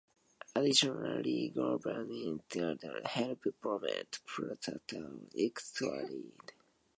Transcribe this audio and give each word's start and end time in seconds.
Additionally, 0.55 1.49
government 1.53 2.11
involvement 2.55 2.81
can 2.81 3.01
help 3.05 3.45
promote 3.61 4.19
social 4.27 4.55
justice 4.55 4.93
and 4.93 5.31
equality. 5.35 6.31